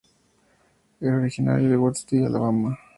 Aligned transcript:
Era 0.99 1.17
originario 1.17 1.69
de 1.69 1.77
Huntsville, 1.77 2.25
Alabama. 2.25 2.75